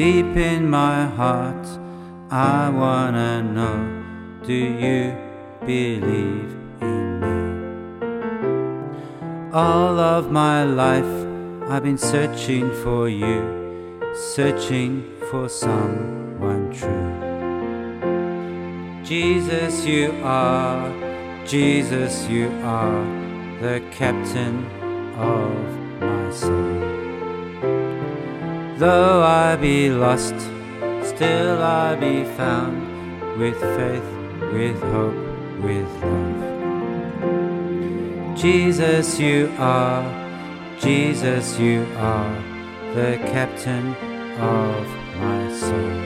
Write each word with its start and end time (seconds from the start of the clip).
Deep 0.00 0.34
in 0.34 0.66
my 0.70 1.04
heart, 1.04 1.66
I 2.30 2.70
wanna 2.70 3.42
know 3.42 3.80
do 4.46 4.54
you 4.54 5.14
believe 5.66 6.52
in 6.80 7.20
me? 7.20 7.38
All 9.52 9.98
of 10.00 10.30
my 10.30 10.64
life, 10.64 11.14
I've 11.68 11.82
been 11.82 11.98
searching 11.98 12.72
for 12.82 13.10
you, 13.10 14.00
searching 14.14 15.04
for 15.30 15.50
someone 15.50 16.72
true. 16.72 17.12
Jesus, 19.04 19.84
you 19.84 20.14
are, 20.24 20.90
Jesus, 21.44 22.26
you 22.26 22.48
are 22.64 23.04
the 23.60 23.82
captain 23.90 24.64
of 25.18 26.00
my 26.00 26.30
soul. 26.30 27.09
Though 28.80 29.22
I 29.22 29.56
be 29.56 29.90
lost, 29.90 30.34
still 31.02 31.62
I 31.62 31.96
be 31.96 32.24
found 32.24 32.80
with 33.38 33.60
faith, 33.76 34.10
with 34.54 34.80
hope, 34.80 35.14
with 35.60 35.86
love. 36.02 36.40
Jesus, 38.34 39.20
you 39.20 39.52
are, 39.58 40.02
Jesus, 40.80 41.58
you 41.58 41.86
are 41.98 42.34
the 42.94 43.18
captain 43.26 43.94
of 44.40 44.86
my 45.20 45.52
soul. 45.52 46.00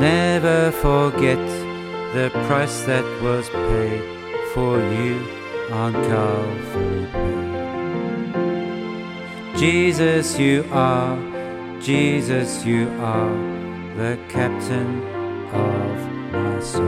Never 0.00 0.72
forget 0.72 1.46
the 2.14 2.30
price 2.46 2.80
that 2.84 3.04
was 3.20 3.50
paid 3.50 4.02
for 4.54 4.78
you 4.78 5.20
on 5.70 5.92
Calvary. 5.92 7.51
Jesus, 9.62 10.40
you 10.40 10.66
are, 10.72 11.16
Jesus, 11.80 12.64
you 12.64 12.88
are 12.98 13.30
the 13.96 14.18
captain 14.28 15.00
of 15.54 16.32
my 16.32 16.58
soul. 16.58 16.82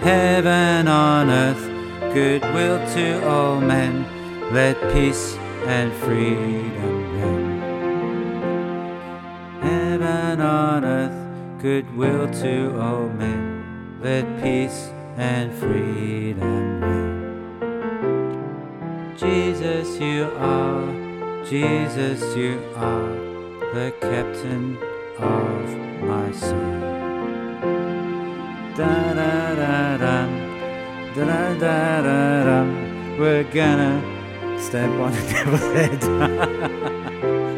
Heaven 0.00 0.88
on 0.88 1.30
earth, 1.30 1.64
goodwill 2.12 2.84
to 2.94 3.28
all 3.28 3.60
men, 3.60 4.04
let 4.52 4.74
peace 4.92 5.36
and 5.66 5.92
freedom 6.02 7.20
reign. 7.20 7.60
Heaven 9.62 10.40
on 10.40 10.84
earth, 10.84 11.62
goodwill 11.62 12.28
to 12.42 12.76
all 12.80 13.08
men, 13.08 14.00
let 14.02 14.24
peace 14.42 14.90
and 15.16 15.54
freedom 15.54 16.80
reign. 16.80 17.09
Jesus, 19.20 20.00
you 20.00 20.32
are, 20.38 21.44
Jesus, 21.44 22.34
you 22.34 22.58
are 22.74 23.12
the 23.74 23.92
captain 24.00 24.78
of 25.18 26.00
my 26.00 26.32
soul. 26.32 26.80
Da 28.74 29.12
da 29.12 29.54
da 29.56 29.98
da, 29.98 30.26
da 31.14 31.54
da 31.58 32.00
da 32.00 32.44
da. 32.44 32.64
We're 33.18 33.44
gonna 33.44 34.00
step 34.58 34.88
on 34.88 35.12
the 35.12 35.20
devil's 35.28 35.60
head. 35.74 37.40